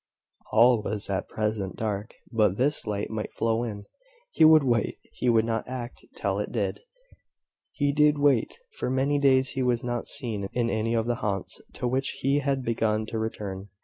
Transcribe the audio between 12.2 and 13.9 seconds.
he had begun to return.